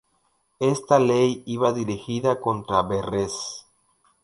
[0.59, 3.67] Esta ley iba dirigida contra Verres.